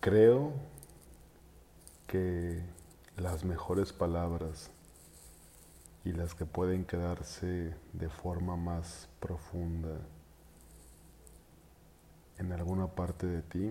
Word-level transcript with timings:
Creo 0.00 0.54
que 2.06 2.62
las 3.18 3.44
mejores 3.44 3.92
palabras 3.92 4.70
y 6.06 6.12
las 6.12 6.34
que 6.34 6.46
pueden 6.46 6.86
quedarse 6.86 7.74
de 7.92 8.08
forma 8.08 8.56
más 8.56 9.10
profunda 9.20 10.00
en 12.38 12.50
alguna 12.52 12.86
parte 12.86 13.26
de 13.26 13.42
ti 13.42 13.70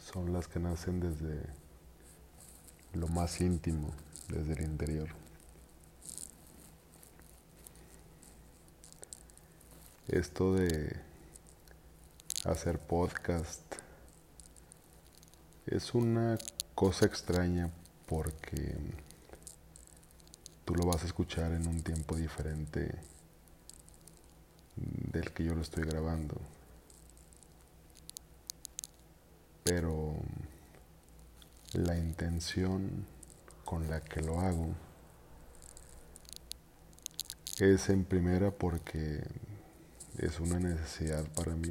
son 0.00 0.32
las 0.32 0.48
que 0.48 0.58
nacen 0.58 0.98
desde 0.98 1.42
lo 2.92 3.06
más 3.06 3.40
íntimo, 3.40 3.90
desde 4.26 4.54
el 4.54 4.62
interior. 4.62 5.10
Esto 10.08 10.54
de 10.54 10.96
hacer 12.44 12.80
podcast 12.80 13.79
es 15.70 15.94
una 15.94 16.36
cosa 16.74 17.06
extraña 17.06 17.70
porque 18.06 18.76
tú 20.64 20.74
lo 20.74 20.84
vas 20.84 21.04
a 21.04 21.06
escuchar 21.06 21.52
en 21.52 21.68
un 21.68 21.82
tiempo 21.82 22.16
diferente 22.16 22.92
del 24.74 25.30
que 25.32 25.44
yo 25.44 25.54
lo 25.54 25.62
estoy 25.62 25.84
grabando. 25.84 26.36
Pero 29.62 30.16
la 31.74 31.96
intención 31.96 33.06
con 33.64 33.88
la 33.88 34.00
que 34.00 34.22
lo 34.22 34.40
hago 34.40 34.74
es 37.60 37.88
en 37.90 38.04
primera 38.04 38.50
porque 38.50 39.22
es 40.18 40.40
una 40.40 40.58
necesidad 40.58 41.24
para 41.34 41.54
mí. 41.54 41.70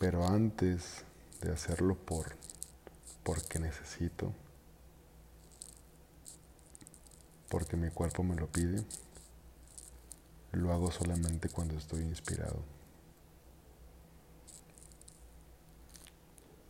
Pero 0.00 0.26
antes 0.26 1.04
de 1.42 1.52
hacerlo 1.52 1.94
por 1.94 2.34
porque 3.22 3.58
necesito, 3.58 4.32
porque 7.50 7.76
mi 7.76 7.90
cuerpo 7.90 8.22
me 8.22 8.34
lo 8.34 8.46
pide, 8.46 8.82
lo 10.52 10.72
hago 10.72 10.90
solamente 10.90 11.50
cuando 11.50 11.76
estoy 11.76 12.00
inspirado. 12.00 12.62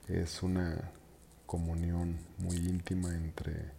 Es 0.09 0.43
una 0.43 0.91
comunión 1.47 2.19
muy 2.39 2.57
íntima 2.57 3.15
entre, 3.15 3.71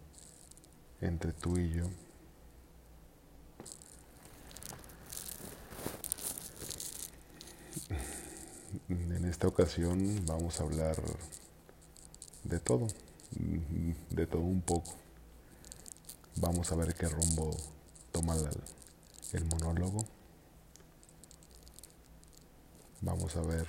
entre 1.02 1.34
tú 1.34 1.58
y 1.58 1.74
yo. 1.74 1.90
En 8.88 9.24
esta 9.26 9.48
ocasión 9.48 10.24
vamos 10.26 10.60
a 10.60 10.62
hablar 10.62 10.96
de 12.44 12.58
todo, 12.58 12.86
de 14.10 14.26
todo 14.26 14.42
un 14.42 14.62
poco. 14.62 14.94
Vamos 16.36 16.72
a 16.72 16.76
ver 16.76 16.94
qué 16.94 17.06
rumbo 17.08 17.50
toma 18.12 18.34
el 19.32 19.44
monólogo. 19.44 20.06
Vamos 23.02 23.36
a 23.36 23.42
ver 23.42 23.66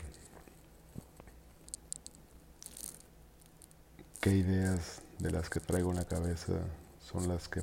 qué 4.22 4.32
ideas 4.32 5.02
de 5.20 5.32
las 5.32 5.50
que 5.50 5.60
traigo 5.60 5.92
en 5.92 5.98
la 5.98 6.06
cabeza 6.06 6.54
son 7.02 7.28
las 7.28 7.50
que 7.50 7.62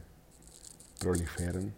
proliferan. 0.98 1.74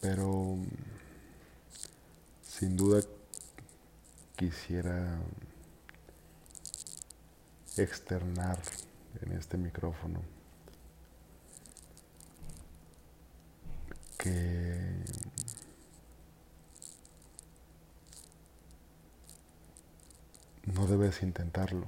Pero 0.00 0.58
sin 2.64 2.78
duda 2.78 3.02
quisiera 4.36 5.18
externar 7.76 8.58
en 9.20 9.32
este 9.32 9.58
micrófono 9.58 10.22
que 14.16 15.04
no 20.64 20.86
debes 20.86 21.22
intentarlo. 21.22 21.84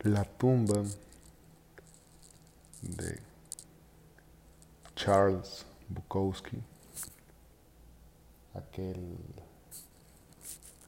La 0.00 0.24
tumba 0.24 0.82
de 2.82 3.32
Charles 4.94 5.71
Bukowski, 5.94 6.58
aquel 8.54 9.16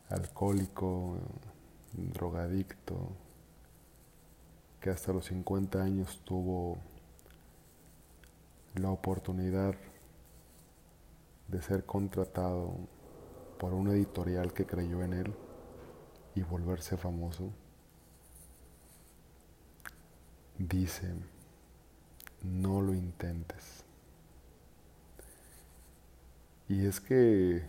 alcohólico, 0.09 1.17
drogadicto, 1.93 2.97
que 4.81 4.91
hasta 4.91 5.13
los 5.13 5.27
50 5.27 5.83
años 5.83 6.21
tuvo 6.25 6.79
la 8.75 8.91
oportunidad 8.91 9.75
de 11.49 11.63
ser 11.63 11.85
contratado 11.85 12.73
por 13.59 13.73
una 13.73 13.93
editorial 13.93 14.53
que 14.53 14.67
creyó 14.67 15.03
en 15.03 15.13
él 15.13 15.35
y 16.35 16.43
volverse 16.43 16.97
famoso, 16.97 17.51
dice, 20.59 21.15
no 22.43 22.81
lo 22.81 22.95
intentes. 22.95 23.84
Y 26.69 26.87
es 26.87 27.01
que 27.01 27.63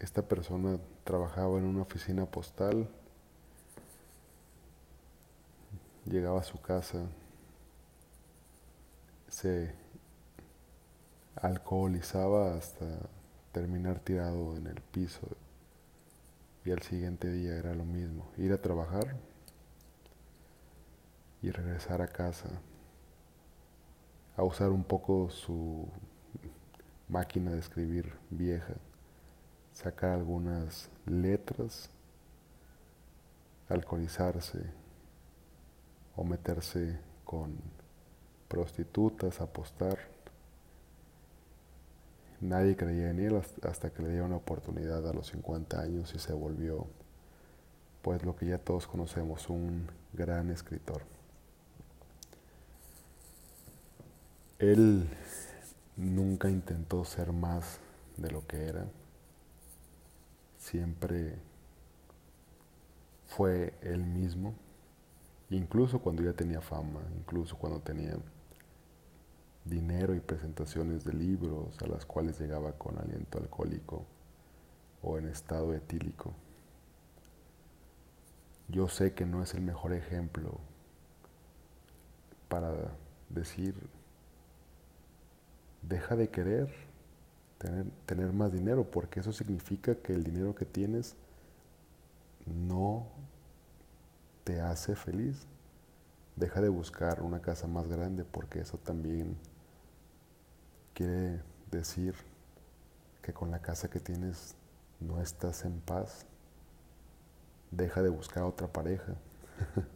esta 0.00 0.22
persona 0.22 0.78
trabajaba 1.04 1.58
en 1.58 1.64
una 1.64 1.82
oficina 1.82 2.26
postal, 2.26 2.88
llegaba 6.06 6.40
a 6.40 6.44
su 6.44 6.60
casa, 6.60 7.06
se 9.28 9.72
alcoholizaba 11.36 12.56
hasta 12.56 12.86
terminar 13.52 14.00
tirado 14.00 14.56
en 14.56 14.66
el 14.66 14.80
piso. 14.80 15.28
Y 16.64 16.72
al 16.72 16.82
siguiente 16.82 17.30
día 17.30 17.56
era 17.56 17.74
lo 17.74 17.84
mismo, 17.84 18.26
ir 18.38 18.52
a 18.52 18.60
trabajar 18.60 19.16
y 21.42 21.50
regresar 21.50 22.02
a 22.02 22.08
casa. 22.08 22.48
A 24.36 24.42
usar 24.42 24.70
un 24.70 24.82
poco 24.82 25.30
su 25.30 25.88
máquina 27.12 27.52
de 27.52 27.60
escribir 27.60 28.12
vieja, 28.30 28.74
sacar 29.72 30.10
algunas 30.10 30.88
letras, 31.06 31.90
alcoholizarse 33.68 34.64
o 36.16 36.24
meterse 36.24 36.98
con 37.24 37.54
prostitutas, 38.48 39.40
apostar 39.40 39.98
Nadie 42.42 42.74
creía 42.74 43.10
en 43.10 43.20
él 43.20 43.40
hasta 43.62 43.90
que 43.90 44.02
le 44.02 44.14
dio 44.14 44.24
una 44.24 44.34
oportunidad 44.34 45.08
a 45.08 45.12
los 45.12 45.28
50 45.28 45.80
años 45.80 46.12
y 46.12 46.18
se 46.18 46.32
volvió, 46.32 46.88
pues 48.02 48.24
lo 48.24 48.34
que 48.34 48.46
ya 48.46 48.58
todos 48.58 48.88
conocemos, 48.88 49.48
un 49.48 49.88
gran 50.12 50.50
escritor. 50.50 51.02
Él 54.58 55.08
nunca 56.02 56.50
intentó 56.50 57.04
ser 57.04 57.32
más 57.32 57.80
de 58.16 58.30
lo 58.30 58.46
que 58.46 58.66
era, 58.66 58.86
siempre 60.58 61.38
fue 63.26 63.74
él 63.80 64.04
mismo, 64.04 64.54
incluso 65.50 66.00
cuando 66.00 66.22
ya 66.22 66.32
tenía 66.32 66.60
fama, 66.60 67.00
incluso 67.16 67.56
cuando 67.56 67.80
tenía 67.80 68.16
dinero 69.64 70.14
y 70.14 70.20
presentaciones 70.20 71.04
de 71.04 71.12
libros 71.12 71.80
a 71.82 71.86
las 71.86 72.04
cuales 72.04 72.38
llegaba 72.38 72.72
con 72.72 72.98
aliento 72.98 73.38
alcohólico 73.38 74.04
o 75.02 75.18
en 75.18 75.28
estado 75.28 75.72
etílico. 75.74 76.34
Yo 78.68 78.88
sé 78.88 79.14
que 79.14 79.26
no 79.26 79.42
es 79.42 79.54
el 79.54 79.62
mejor 79.62 79.92
ejemplo 79.92 80.58
para 82.48 82.72
decir, 83.28 83.74
deja 85.82 86.16
de 86.16 86.28
querer 86.28 86.72
tener, 87.58 87.86
tener 88.06 88.32
más 88.32 88.52
dinero, 88.52 88.90
porque 88.90 89.20
eso 89.20 89.32
significa 89.32 89.94
que 89.96 90.12
el 90.12 90.24
dinero 90.24 90.54
que 90.54 90.64
tienes 90.64 91.16
no 92.46 93.06
te 94.44 94.60
hace 94.60 94.96
feliz. 94.96 95.46
Deja 96.36 96.60
de 96.60 96.68
buscar 96.68 97.22
una 97.22 97.40
casa 97.40 97.66
más 97.66 97.88
grande 97.88 98.24
porque 98.24 98.60
eso 98.60 98.78
también 98.78 99.36
quiere 100.94 101.40
decir 101.70 102.14
que 103.22 103.32
con 103.32 103.50
la 103.50 103.60
casa 103.60 103.88
que 103.88 104.00
tienes 104.00 104.54
no 105.00 105.20
estás 105.20 105.64
en 105.64 105.80
paz. 105.80 106.26
Deja 107.70 108.02
de 108.02 108.08
buscar 108.08 108.42
a 108.42 108.46
otra 108.46 108.68
pareja 108.68 109.14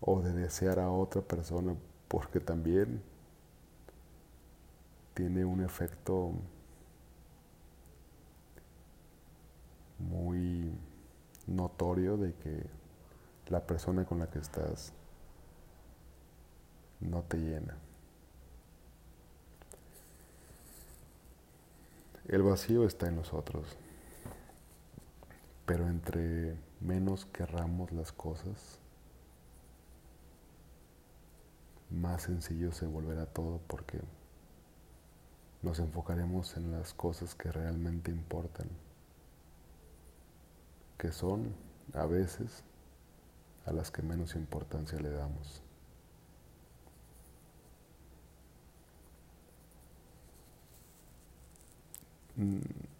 o 0.00 0.20
de 0.20 0.32
desear 0.32 0.78
a 0.78 0.90
otra 0.90 1.22
persona 1.22 1.74
porque 2.08 2.40
también 2.40 3.02
tiene 5.14 5.44
un 5.44 5.62
efecto 5.62 6.32
muy 9.98 10.72
notorio 11.46 12.16
de 12.16 12.34
que 12.34 12.66
la 13.48 13.64
persona 13.66 14.04
con 14.04 14.18
la 14.18 14.28
que 14.28 14.40
estás 14.40 14.92
no 17.00 17.22
te 17.22 17.38
llena. 17.38 17.76
El 22.26 22.42
vacío 22.42 22.86
está 22.86 23.06
en 23.08 23.16
nosotros, 23.16 23.76
pero 25.66 25.86
entre 25.86 26.56
menos 26.80 27.26
querramos 27.26 27.92
las 27.92 28.12
cosas, 28.12 28.78
más 31.90 32.22
sencillo 32.22 32.72
se 32.72 32.86
volverá 32.86 33.26
todo 33.26 33.60
porque 33.66 34.00
nos 35.64 35.78
enfocaremos 35.78 36.58
en 36.58 36.70
las 36.70 36.92
cosas 36.92 37.34
que 37.34 37.50
realmente 37.50 38.10
importan, 38.10 38.68
que 40.98 41.10
son 41.10 41.54
a 41.94 42.04
veces 42.04 42.62
a 43.64 43.72
las 43.72 43.90
que 43.90 44.02
menos 44.02 44.36
importancia 44.36 45.00
le 45.00 45.10
damos. 45.10 45.62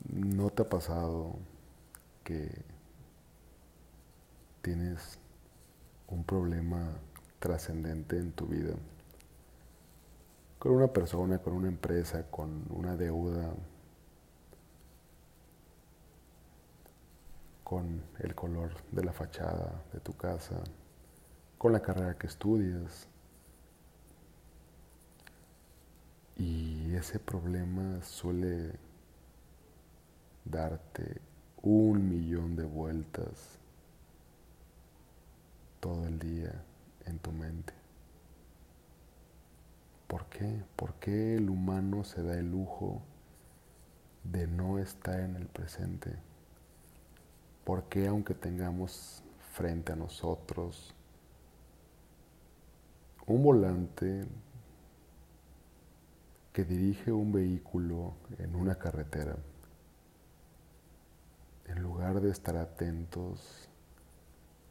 ¿No 0.08 0.48
te 0.48 0.62
ha 0.62 0.68
pasado 0.68 1.36
que 2.22 2.50
tienes 4.62 5.18
un 6.08 6.24
problema 6.24 6.94
trascendente 7.40 8.16
en 8.16 8.32
tu 8.32 8.46
vida? 8.46 8.74
Con 10.64 10.76
una 10.76 10.86
persona, 10.86 11.40
con 11.40 11.52
una 11.52 11.68
empresa, 11.68 12.24
con 12.30 12.64
una 12.70 12.96
deuda, 12.96 13.52
con 17.62 18.02
el 18.20 18.34
color 18.34 18.70
de 18.90 19.04
la 19.04 19.12
fachada 19.12 19.84
de 19.92 20.00
tu 20.00 20.14
casa, 20.14 20.64
con 21.58 21.70
la 21.74 21.82
carrera 21.82 22.16
que 22.16 22.28
estudias. 22.28 23.06
Y 26.38 26.94
ese 26.94 27.18
problema 27.18 28.02
suele 28.02 28.72
darte 30.46 31.20
un 31.60 32.08
millón 32.08 32.56
de 32.56 32.64
vueltas 32.64 33.58
todo 35.80 36.06
el 36.06 36.18
día 36.18 36.64
en 37.04 37.18
tu 37.18 37.32
mente. 37.32 37.83
¿Por 40.14 40.26
qué? 40.26 40.62
¿Por 40.76 40.94
qué 41.00 41.34
el 41.34 41.50
humano 41.50 42.04
se 42.04 42.22
da 42.22 42.38
el 42.38 42.48
lujo 42.48 43.02
de 44.22 44.46
no 44.46 44.78
estar 44.78 45.18
en 45.18 45.34
el 45.34 45.48
presente? 45.48 46.14
¿Por 47.64 47.88
qué 47.88 48.06
aunque 48.06 48.32
tengamos 48.32 49.24
frente 49.54 49.90
a 49.90 49.96
nosotros 49.96 50.94
un 53.26 53.42
volante 53.42 54.24
que 56.52 56.64
dirige 56.64 57.10
un 57.10 57.32
vehículo 57.32 58.14
en 58.38 58.54
una 58.54 58.76
carretera, 58.76 59.34
en 61.66 61.82
lugar 61.82 62.20
de 62.20 62.30
estar 62.30 62.56
atentos, 62.56 63.68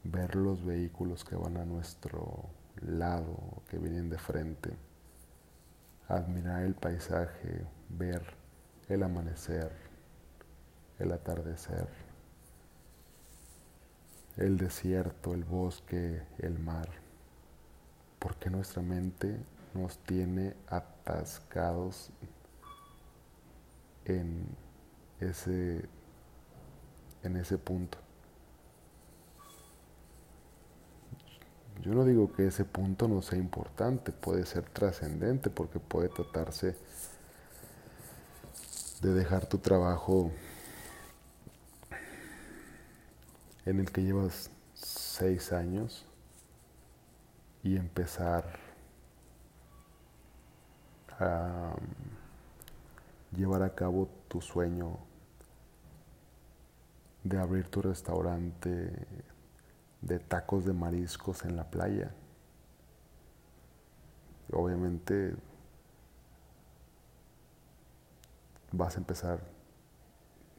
ver 0.04 0.36
los 0.36 0.64
vehículos 0.64 1.22
que 1.22 1.36
van 1.36 1.58
a 1.58 1.66
nuestro 1.66 2.46
lado, 2.80 3.36
que 3.68 3.76
vienen 3.76 4.08
de 4.08 4.16
frente, 4.16 4.74
admirar 6.08 6.62
el 6.62 6.74
paisaje, 6.74 7.66
ver 7.88 8.22
el 8.88 9.02
amanecer, 9.02 9.72
el 10.98 11.12
atardecer, 11.12 11.88
el 14.36 14.56
desierto, 14.58 15.32
el 15.32 15.44
bosque, 15.44 16.22
el 16.38 16.58
mar, 16.58 16.88
porque 18.18 18.50
nuestra 18.50 18.82
mente 18.82 19.38
nos 19.74 19.98
tiene 19.98 20.54
atascados 20.68 22.10
en 24.04 24.46
ese 25.20 25.88
en 27.22 27.36
ese 27.36 27.56
punto. 27.56 28.03
Yo 31.82 31.92
no 31.92 32.04
digo 32.04 32.32
que 32.32 32.46
ese 32.46 32.64
punto 32.64 33.08
no 33.08 33.20
sea 33.20 33.38
importante, 33.38 34.12
puede 34.12 34.46
ser 34.46 34.64
trascendente 34.64 35.50
porque 35.50 35.78
puede 35.80 36.08
tratarse 36.08 36.76
de 39.02 39.12
dejar 39.12 39.46
tu 39.46 39.58
trabajo 39.58 40.30
en 43.66 43.80
el 43.80 43.90
que 43.90 44.02
llevas 44.02 44.50
seis 44.74 45.52
años 45.52 46.06
y 47.62 47.76
empezar 47.76 48.44
a 51.18 51.74
llevar 53.36 53.62
a 53.62 53.74
cabo 53.74 54.08
tu 54.28 54.40
sueño 54.40 54.98
de 57.24 57.38
abrir 57.38 57.68
tu 57.68 57.82
restaurante 57.82 58.90
de 60.06 60.18
tacos 60.18 60.64
de 60.66 60.72
mariscos 60.72 61.44
en 61.44 61.56
la 61.56 61.64
playa. 61.64 62.10
Obviamente 64.52 65.34
vas 68.70 68.96
a 68.96 68.98
empezar 68.98 69.40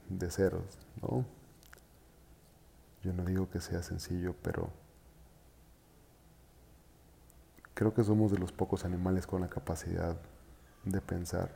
de 0.09 0.31
ceros, 0.31 0.77
¿no? 1.01 1.25
Yo 3.03 3.13
no 3.13 3.23
digo 3.23 3.49
que 3.49 3.61
sea 3.61 3.83
sencillo, 3.83 4.35
pero 4.41 4.69
creo 7.75 7.93
que 7.93 8.03
somos 8.03 8.31
de 8.31 8.39
los 8.39 8.51
pocos 8.51 8.83
animales 8.83 9.27
con 9.27 9.41
la 9.41 9.49
capacidad 9.49 10.17
de 10.85 11.01
pensar. 11.01 11.51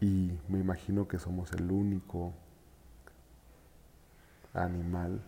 Y 0.00 0.38
me 0.48 0.58
imagino 0.58 1.08
que 1.08 1.18
somos 1.18 1.52
el 1.52 1.70
único 1.70 2.32
animal 4.52 5.22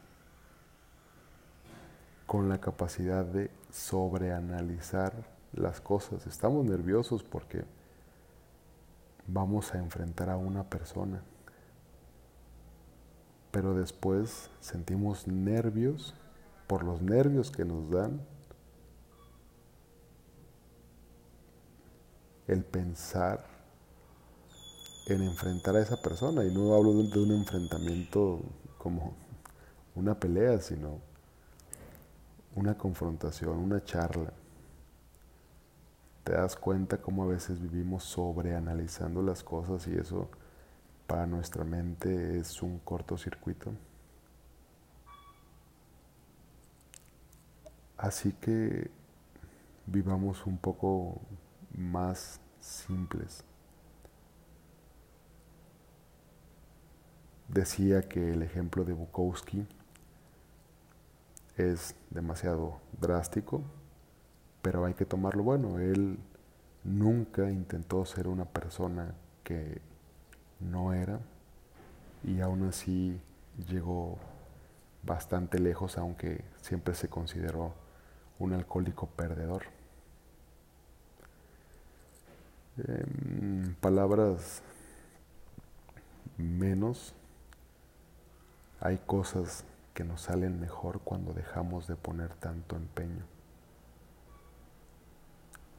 con 2.32 2.48
la 2.48 2.62
capacidad 2.62 3.26
de 3.26 3.50
sobreanalizar 3.70 5.12
las 5.52 5.82
cosas. 5.82 6.26
Estamos 6.26 6.64
nerviosos 6.64 7.22
porque 7.22 7.62
vamos 9.26 9.74
a 9.74 9.78
enfrentar 9.78 10.30
a 10.30 10.38
una 10.38 10.64
persona, 10.64 11.20
pero 13.50 13.74
después 13.74 14.48
sentimos 14.60 15.28
nervios 15.28 16.14
por 16.68 16.84
los 16.84 17.02
nervios 17.02 17.50
que 17.50 17.66
nos 17.66 17.90
dan 17.90 18.22
el 22.48 22.64
pensar 22.64 23.44
en 25.06 25.20
enfrentar 25.20 25.76
a 25.76 25.82
esa 25.82 26.00
persona. 26.00 26.46
Y 26.46 26.54
no 26.54 26.74
hablo 26.74 26.94
de 26.94 27.20
un 27.20 27.32
enfrentamiento 27.32 28.40
como 28.78 29.12
una 29.94 30.18
pelea, 30.18 30.58
sino 30.60 31.11
una 32.54 32.76
confrontación, 32.76 33.58
una 33.58 33.82
charla. 33.84 34.32
Te 36.24 36.32
das 36.32 36.56
cuenta 36.56 36.98
cómo 36.98 37.24
a 37.24 37.26
veces 37.26 37.60
vivimos 37.60 38.04
sobreanalizando 38.04 39.22
las 39.22 39.42
cosas 39.42 39.86
y 39.88 39.96
eso 39.96 40.28
para 41.06 41.26
nuestra 41.26 41.64
mente 41.64 42.38
es 42.38 42.62
un 42.62 42.78
cortocircuito. 42.78 43.72
Así 47.96 48.32
que 48.32 48.90
vivamos 49.86 50.46
un 50.46 50.58
poco 50.58 51.20
más 51.74 52.40
simples. 52.60 53.44
decía 57.52 58.08
que 58.08 58.32
el 58.32 58.42
ejemplo 58.42 58.84
de 58.84 58.94
Bukowski 58.94 59.66
es 61.56 61.94
demasiado 62.10 62.80
drástico, 63.00 63.62
pero 64.62 64.84
hay 64.84 64.94
que 64.94 65.04
tomarlo 65.04 65.42
bueno. 65.42 65.78
Él 65.78 66.18
nunca 66.84 67.50
intentó 67.50 68.04
ser 68.04 68.28
una 68.28 68.44
persona 68.44 69.14
que 69.44 69.80
no 70.60 70.92
era 70.92 71.20
y 72.24 72.40
aún 72.40 72.64
así 72.68 73.20
llegó 73.68 74.18
bastante 75.02 75.58
lejos, 75.58 75.98
aunque 75.98 76.44
siempre 76.60 76.94
se 76.94 77.08
consideró 77.08 77.74
un 78.38 78.52
alcohólico 78.52 79.06
perdedor. 79.08 79.64
En 82.78 83.76
palabras 83.80 84.62
menos 86.38 87.14
hay 88.80 88.98
cosas 88.98 89.64
que 89.94 90.04
nos 90.04 90.22
salen 90.22 90.60
mejor 90.60 91.00
cuando 91.00 91.32
dejamos 91.32 91.86
de 91.86 91.96
poner 91.96 92.34
tanto 92.34 92.76
empeño. 92.76 93.26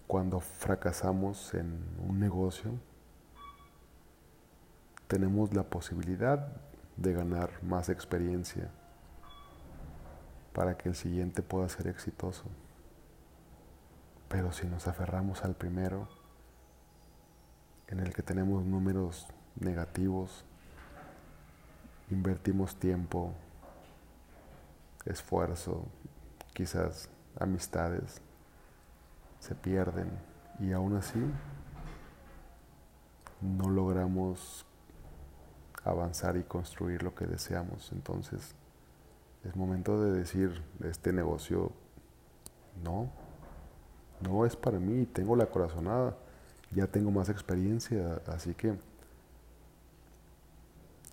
cuando 0.08 0.40
fracasamos 0.40 1.56
en 1.56 1.84
un 2.08 2.20
negocio, 2.20 2.72
tenemos 5.08 5.54
la 5.56 5.64
posibilidad 5.64 6.50
de 6.98 7.14
ganar 7.14 7.52
más 7.64 7.90
experiencia 7.90 8.70
para 10.54 10.78
que 10.78 10.90
el 10.90 10.96
siguiente 10.96 11.42
pueda 11.42 11.68
ser 11.68 11.88
exitoso. 11.88 12.44
Pero 14.30 14.52
si 14.52 14.68
nos 14.68 14.88
aferramos 14.88 15.44
al 15.44 15.56
primero, 15.56 16.08
en 17.88 18.00
el 18.00 18.14
que 18.14 18.22
tenemos 18.22 18.64
números 18.64 19.28
negativos, 19.56 20.46
invertimos 22.12 22.76
tiempo, 22.76 23.34
esfuerzo, 25.06 25.86
quizás 26.54 27.10
amistades, 27.40 28.22
se 29.40 29.56
pierden 29.56 30.10
y 30.60 30.72
aún 30.72 30.96
así 30.96 31.20
no 33.42 33.70
logramos 33.70 34.66
avanzar 35.84 36.38
y 36.38 36.44
construir 36.44 37.04
lo 37.04 37.14
que 37.14 37.26
deseamos. 37.26 37.92
Entonces 37.92 38.56
es 39.44 39.56
momento 39.56 40.02
de 40.02 40.12
decir, 40.12 40.64
este 40.84 41.12
negocio 41.12 41.72
no, 42.84 43.12
no 44.22 44.46
es 44.46 44.56
para 44.56 44.80
mí, 44.80 45.06
tengo 45.06 45.36
la 45.36 45.48
corazonada, 45.48 46.16
ya 46.72 46.88
tengo 46.88 47.12
más 47.12 47.30
experiencia, 47.30 48.22
así 48.28 48.54
que 48.56 48.78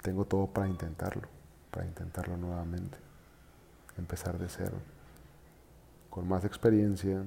tengo 0.02 0.24
todo 0.24 0.46
para 0.46 0.68
intentarlo, 0.68 1.28
para 1.70 1.84
intentarlo 1.86 2.36
nuevamente, 2.36 2.96
empezar 4.00 4.38
de 4.38 4.48
cero, 4.48 4.78
con 6.10 6.26
más 6.26 6.44
experiencia, 6.44 7.22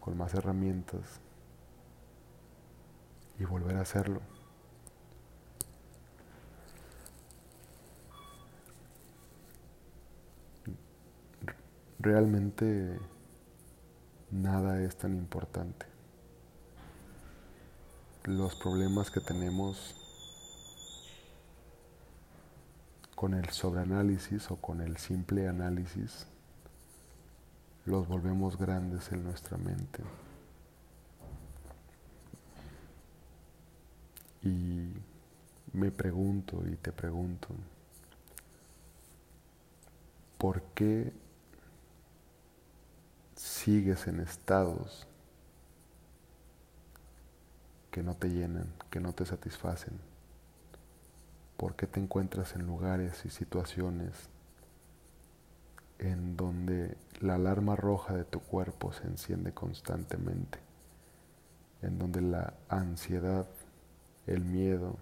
con 0.00 0.18
más 0.18 0.34
herramientas 0.34 1.20
y 3.38 3.44
volver 3.44 3.76
a 3.76 3.80
hacerlo. 3.80 4.20
Realmente 11.98 12.98
nada 14.30 14.82
es 14.82 14.96
tan 14.96 15.14
importante. 15.14 15.86
Los 18.24 18.54
problemas 18.56 19.10
que 19.10 19.20
tenemos 19.20 20.03
con 23.24 23.32
el 23.32 23.48
sobreanálisis 23.48 24.50
o 24.50 24.56
con 24.56 24.82
el 24.82 24.98
simple 24.98 25.48
análisis 25.48 26.26
los 27.86 28.06
volvemos 28.06 28.58
grandes 28.58 29.10
en 29.12 29.24
nuestra 29.24 29.56
mente. 29.56 30.02
Y 34.42 34.90
me 35.72 35.90
pregunto 35.90 36.62
y 36.70 36.76
te 36.76 36.92
pregunto, 36.92 37.48
¿por 40.36 40.60
qué 40.74 41.10
sigues 43.36 44.06
en 44.06 44.20
estados 44.20 45.06
que 47.90 48.02
no 48.02 48.14
te 48.16 48.28
llenan, 48.28 48.66
que 48.90 49.00
no 49.00 49.14
te 49.14 49.24
satisfacen? 49.24 50.13
¿Por 51.56 51.76
qué 51.76 51.86
te 51.86 52.00
encuentras 52.00 52.54
en 52.54 52.66
lugares 52.66 53.24
y 53.24 53.30
situaciones 53.30 54.28
en 55.98 56.36
donde 56.36 56.96
la 57.20 57.36
alarma 57.36 57.76
roja 57.76 58.14
de 58.14 58.24
tu 58.24 58.40
cuerpo 58.40 58.92
se 58.92 59.04
enciende 59.04 59.52
constantemente, 59.52 60.58
en 61.82 61.98
donde 61.98 62.20
la 62.20 62.54
ansiedad, 62.68 63.46
el 64.26 64.44
miedo, 64.44 64.96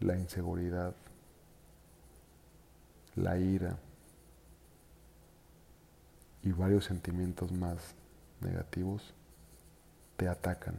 la 0.00 0.16
inseguridad, 0.16 0.94
la 3.16 3.38
ira 3.38 3.78
y 6.42 6.52
varios 6.52 6.84
sentimientos 6.84 7.52
más 7.52 7.94
negativos 8.40 9.14
te 10.16 10.28
atacan. 10.28 10.76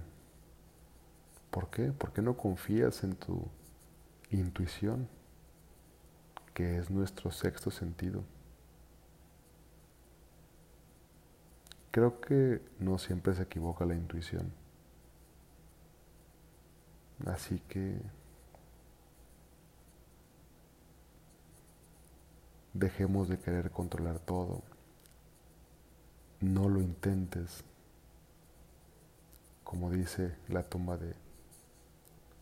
¿Por 1.51 1.69
qué? 1.69 1.91
Porque 1.91 2.21
no 2.21 2.38
confías 2.38 3.03
en 3.03 3.15
tu 3.15 3.47
intuición, 4.39 5.08
que 6.54 6.77
es 6.77 6.89
nuestro 6.89 7.32
sexto 7.32 7.72
sentido. 7.72 8.24
Creo 11.92 12.20
que 12.20 12.62
no 12.80 12.98
siempre 12.98 13.34
se 13.34 13.44
equivoca 13.44 13.86
la 13.86 13.96
intuición. 13.96 14.51
Así 17.25 17.60
que 17.70 18.01
dejemos 22.74 23.30
de 23.30 23.39
querer 23.39 23.72
controlar 23.72 24.20
todo. 24.20 24.62
No 26.42 26.68
lo 26.68 26.82
intentes. 26.82 27.63
Como 29.63 29.89
dice 29.89 30.36
la 30.50 30.63
tumba 30.63 30.98
de 30.98 31.15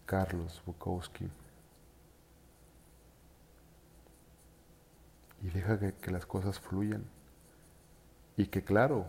Carlos 0.05 0.61
Bukowski. 0.65 1.29
Y 5.43 5.49
deja 5.49 5.77
que, 5.77 6.09
las 6.11 6.25
cosas 6.25 6.59
fluyan. 6.59 7.03
Y 8.37 8.47
que 8.47 8.63
claro, 8.63 9.07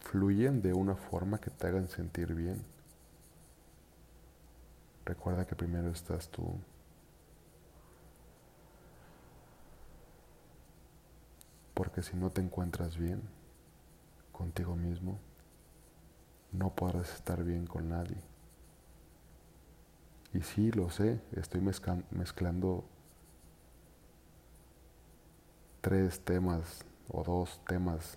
fluyen 0.00 0.60
de 0.60 0.74
una 0.74 0.96
forma 0.96 1.40
que 1.40 1.50
te 1.50 1.66
hagan 1.66 1.88
sentir 1.88 2.34
bien. 2.34 2.62
Recuerda 5.06 5.46
que 5.46 5.56
primero 5.56 5.90
estás 5.90 6.28
tú. 6.28 6.44
Porque 11.72 12.02
si 12.02 12.16
no 12.16 12.30
te 12.30 12.42
encuentras 12.42 12.98
bien 12.98 13.22
contigo 14.30 14.76
mismo, 14.76 15.18
no 16.52 16.74
podrás 16.74 17.12
estar 17.14 17.42
bien 17.42 17.66
con 17.66 17.88
nadie. 17.88 18.18
Y 20.34 20.42
sí, 20.42 20.70
lo 20.70 20.90
sé, 20.90 21.20
estoy 21.32 21.62
mezclando 22.10 22.84
tres 25.84 26.20
temas 26.20 26.82
o 27.10 27.22
dos 27.22 27.60
temas 27.66 28.16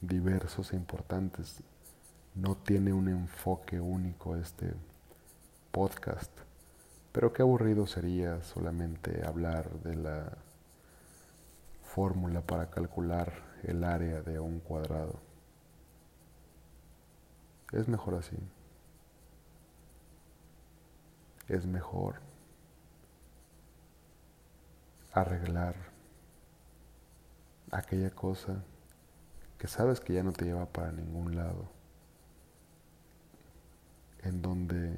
diversos 0.00 0.72
e 0.72 0.76
importantes. 0.76 1.62
No 2.34 2.56
tiene 2.56 2.94
un 2.94 3.08
enfoque 3.08 3.78
único 3.78 4.34
este 4.34 4.72
podcast, 5.72 6.32
pero 7.12 7.34
qué 7.34 7.42
aburrido 7.42 7.86
sería 7.86 8.42
solamente 8.42 9.26
hablar 9.26 9.68
de 9.80 9.94
la 9.94 10.38
fórmula 11.82 12.40
para 12.40 12.70
calcular 12.70 13.30
el 13.64 13.84
área 13.84 14.22
de 14.22 14.40
un 14.40 14.60
cuadrado. 14.60 15.20
Es 17.72 17.88
mejor 17.88 18.14
así. 18.14 18.38
Es 21.46 21.66
mejor 21.66 22.20
arreglar 25.12 25.95
aquella 27.70 28.10
cosa 28.10 28.62
que 29.58 29.68
sabes 29.68 30.00
que 30.00 30.12
ya 30.12 30.22
no 30.22 30.32
te 30.32 30.44
lleva 30.44 30.66
para 30.66 30.92
ningún 30.92 31.36
lado, 31.36 31.68
en 34.22 34.42
donde 34.42 34.96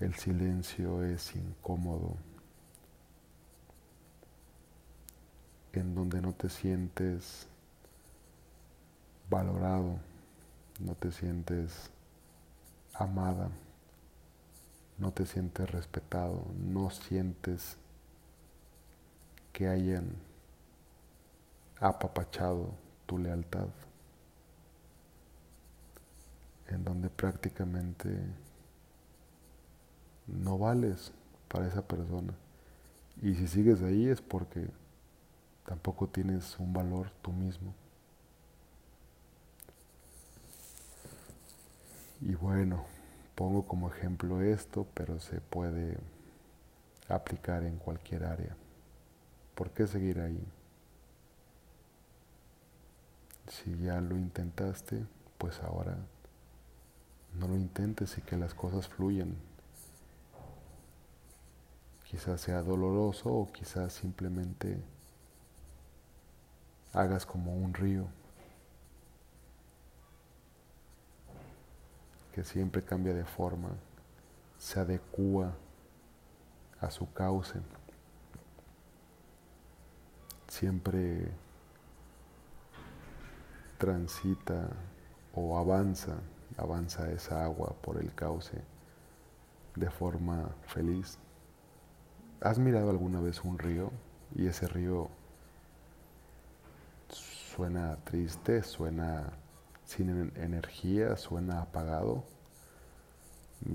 el 0.00 0.14
silencio 0.14 1.04
es 1.04 1.34
incómodo, 1.36 2.16
en 5.72 5.94
donde 5.94 6.20
no 6.20 6.32
te 6.32 6.48
sientes 6.48 7.46
valorado, 9.30 9.98
no 10.80 10.94
te 10.94 11.12
sientes 11.12 11.90
amada, 12.94 13.50
no 14.98 15.12
te 15.12 15.26
sientes 15.26 15.70
respetado, 15.70 16.44
no 16.58 16.90
sientes 16.90 17.76
que 19.52 19.68
hayan 19.68 20.10
apapachado 21.80 22.70
tu 23.06 23.18
lealtad, 23.18 23.68
en 26.68 26.84
donde 26.84 27.10
prácticamente 27.10 28.08
no 30.26 30.58
vales 30.58 31.12
para 31.48 31.66
esa 31.66 31.82
persona. 31.82 32.34
Y 33.20 33.34
si 33.34 33.46
sigues 33.46 33.82
ahí 33.82 34.08
es 34.08 34.20
porque 34.20 34.68
tampoco 35.66 36.08
tienes 36.08 36.58
un 36.58 36.72
valor 36.72 37.10
tú 37.20 37.32
mismo. 37.32 37.74
Y 42.20 42.34
bueno, 42.34 42.84
pongo 43.34 43.66
como 43.66 43.88
ejemplo 43.88 44.40
esto, 44.40 44.86
pero 44.94 45.18
se 45.18 45.40
puede 45.40 45.98
aplicar 47.08 47.64
en 47.64 47.76
cualquier 47.78 48.24
área. 48.24 48.56
¿Por 49.54 49.70
qué 49.70 49.86
seguir 49.86 50.20
ahí? 50.20 50.42
Si 53.48 53.76
ya 53.78 54.00
lo 54.00 54.16
intentaste, 54.16 55.04
pues 55.38 55.60
ahora 55.60 55.96
no 57.34 57.48
lo 57.48 57.56
intentes 57.56 58.16
y 58.18 58.22
que 58.22 58.36
las 58.36 58.54
cosas 58.54 58.88
fluyan. 58.88 59.34
Quizás 62.04 62.40
sea 62.40 62.62
doloroso 62.62 63.30
o 63.32 63.52
quizás 63.52 63.92
simplemente 63.92 64.82
hagas 66.92 67.24
como 67.24 67.54
un 67.54 67.72
río 67.72 68.06
que 72.34 72.44
siempre 72.44 72.82
cambia 72.82 73.14
de 73.14 73.24
forma, 73.24 73.68
se 74.58 74.80
adecua 74.80 75.54
a 76.80 76.90
su 76.90 77.12
cauce, 77.12 77.60
siempre 80.52 81.28
transita 83.78 84.68
o 85.34 85.56
avanza, 85.56 86.18
avanza 86.58 87.10
esa 87.10 87.42
agua 87.42 87.74
por 87.80 87.96
el 87.96 88.14
cauce 88.14 88.60
de 89.74 89.88
forma 89.88 90.50
feliz. 90.66 91.16
¿Has 92.42 92.58
mirado 92.58 92.90
alguna 92.90 93.22
vez 93.22 93.42
un 93.44 93.58
río 93.58 93.90
y 94.36 94.46
ese 94.46 94.68
río 94.68 95.08
suena 97.08 97.96
triste, 98.04 98.62
suena 98.62 99.32
sin 99.86 100.32
energía, 100.36 101.16
suena 101.16 101.62
apagado. 101.62 102.24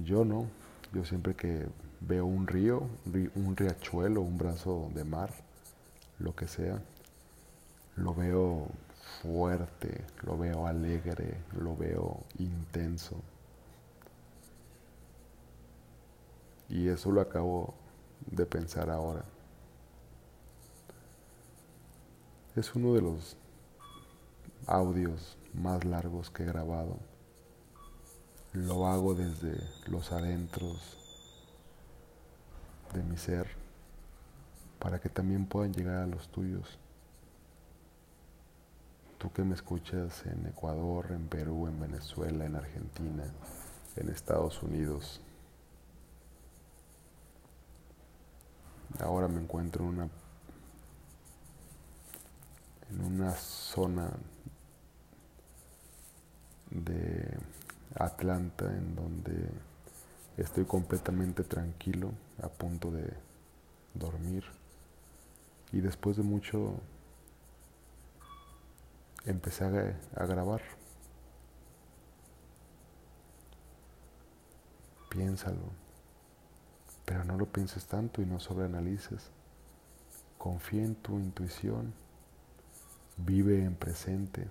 Yo 0.04 0.26
no, 0.26 0.46
yo 0.94 1.06
siempre 1.06 1.34
que 1.34 1.68
veo 2.02 2.28
un 2.28 2.46
río, 2.46 2.88
un 3.34 3.56
riachuelo, 3.56 4.22
un 4.22 4.38
brazo 4.38 4.92
de 4.94 5.04
mar, 5.04 5.32
lo 6.20 6.36
que 6.36 6.48
sea, 6.48 6.82
lo 7.96 8.14
veo 8.14 8.68
fuerte, 9.22 10.06
lo 10.24 10.38
veo 10.38 10.68
alegre, 10.68 11.38
lo 11.60 11.76
veo 11.76 12.24
intenso. 12.40 13.22
Y 16.70 16.90
eso 16.90 17.12
lo 17.12 17.22
acabo 17.22 17.74
de 18.32 18.46
pensar 18.46 18.90
ahora. 18.90 19.24
Es 22.56 22.76
uno 22.76 22.94
de 22.94 23.02
los 23.02 23.38
audios 24.66 25.38
más 25.54 25.86
largos 25.86 26.30
que 26.30 26.44
he 26.44 26.46
grabado. 26.46 26.98
Lo 28.54 28.88
hago 28.88 29.14
desde 29.14 29.56
los 29.88 30.12
adentros 30.12 30.98
de 32.94 33.04
mi 33.04 33.18
ser 33.18 33.57
para 34.80 35.00
que 35.00 35.10
también 35.10 35.46
puedan 35.46 35.74
llegar 35.74 36.04
a 36.04 36.08
los 36.08 36.30
tuyos. 36.30 36.78
Tú 39.18 39.32
que 39.32 39.44
me 39.44 39.56
escuchas 39.56 40.26
en 40.26 40.46
Ecuador, 40.48 41.08
en 41.12 41.28
Perú, 41.28 41.68
en 41.68 41.80
Venezuela, 41.80 42.46
en 42.46 42.56
Argentina, 42.56 43.24
en 43.96 44.10
Estados 44.10 44.62
Unidos. 44.62 45.22
Ahora 49.00 49.28
me 49.28 49.42
encuentro 49.42 49.84
en 49.84 49.90
una 49.90 50.10
en 52.90 53.04
una 53.04 53.32
zona 53.36 54.12
de 56.72 57.38
Atlanta 57.96 58.66
en 58.66 58.96
donde 58.96 59.50
estoy 60.38 60.66
completamente 60.66 61.44
tranquilo, 61.44 62.12
a 62.42 62.48
punto 62.48 62.92
de 62.92 63.14
dormir. 63.94 64.44
Y 65.72 65.82
después 65.82 66.18
de 66.18 66.24
mucho 66.24 66.82
empecé 69.26 69.66
a, 69.66 70.26
grabar. 70.26 70.62
Piénsalo, 75.10 75.72
pero 77.06 77.24
no 77.24 77.38
lo 77.38 77.46
pienses 77.48 77.86
tanto 77.86 78.22
y 78.22 78.26
no 78.26 78.40
sobreanalices. 78.40 79.32
Confía 80.38 80.84
en 80.84 80.96
tu 80.96 81.18
intuición, 81.20 81.94
vive 83.18 83.64
en 83.64 83.76
presente. 83.76 84.48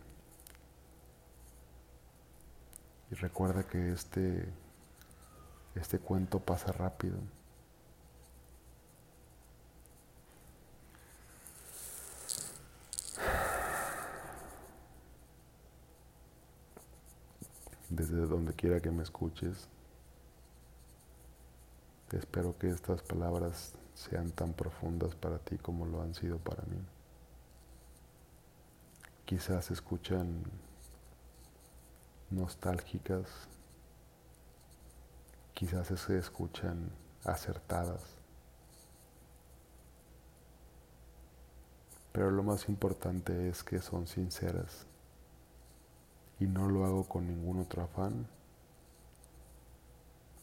Y 3.10 3.14
recuerda 3.14 3.62
que 3.62 3.92
este, 3.92 4.48
este 5.74 5.98
cuento 5.98 6.40
pasa 6.40 6.72
rápido. 6.72 7.18
Desde 18.16 18.28
donde 18.28 18.54
quiera 18.54 18.80
que 18.80 18.90
me 18.90 19.02
escuches, 19.02 19.68
espero 22.12 22.56
que 22.58 22.70
estas 22.70 23.02
palabras 23.02 23.74
sean 23.92 24.30
tan 24.30 24.54
profundas 24.54 25.14
para 25.14 25.38
ti 25.38 25.58
como 25.58 25.84
lo 25.84 26.00
han 26.00 26.14
sido 26.14 26.38
para 26.38 26.62
mí. 26.62 26.78
Quizás 29.26 29.70
escuchan 29.70 30.44
nostálgicas, 32.30 33.28
quizás 35.52 35.88
se 35.88 36.16
escuchan 36.16 36.90
acertadas, 37.22 38.00
pero 42.12 42.30
lo 42.30 42.42
más 42.42 42.66
importante 42.70 43.50
es 43.50 43.62
que 43.62 43.82
son 43.82 44.06
sinceras 44.06 44.86
y 46.38 46.46
no 46.46 46.68
lo 46.68 46.84
hago 46.84 47.04
con 47.04 47.26
ningún 47.26 47.60
otro 47.60 47.82
afán 47.82 48.26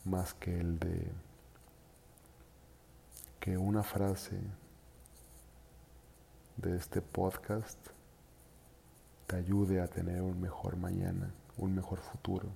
más 0.05 0.33
que 0.33 0.59
el 0.59 0.79
de 0.79 1.11
que 3.39 3.57
una 3.57 3.83
frase 3.83 4.39
de 6.57 6.77
este 6.77 7.01
podcast 7.01 7.79
te 9.27 9.35
ayude 9.35 9.81
a 9.81 9.87
tener 9.87 10.21
un 10.21 10.39
mejor 10.39 10.77
mañana 10.77 11.33
un 11.57 11.75
mejor 11.75 11.99
futuro. 11.99 12.47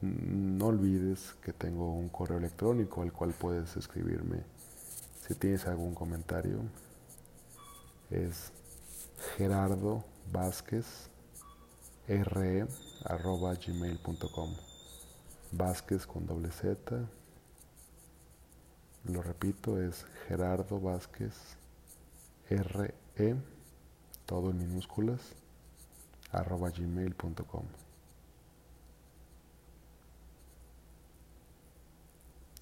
No 0.00 0.66
olvides 0.66 1.34
que 1.42 1.52
tengo 1.52 1.92
un 1.92 2.08
correo 2.08 2.38
electrónico 2.38 3.02
al 3.02 3.12
cual 3.12 3.32
puedes 3.32 3.76
escribirme 3.76 4.44
si 5.28 5.34
tienes 5.34 5.66
algún 5.66 5.94
comentario. 5.94 6.62
Es 8.10 8.52
gerardo 9.36 10.04
vázquez 10.32 11.10
re 12.08 12.66
arroba 13.04 13.54
gmail.com 13.54 14.56
Vázquez 15.52 16.06
con 16.06 16.26
doble 16.26 16.50
Z 16.50 17.06
lo 19.08 19.22
repito, 19.22 19.80
es 19.80 20.04
Gerardo 20.26 20.80
Vázquez 20.80 21.56
RE, 22.50 22.94
todo 24.26 24.50
en 24.50 24.58
minúsculas, 24.58 25.20
arroba 26.30 26.70
gmail.com. 26.70 27.64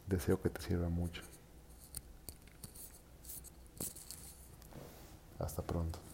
Deseo 0.06 0.40
que 0.40 0.50
te 0.50 0.62
sirva 0.62 0.88
mucho. 0.88 1.22
Hasta 5.38 5.62
pronto. 5.62 6.05